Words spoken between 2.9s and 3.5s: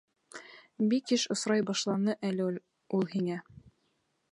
ул һиңә.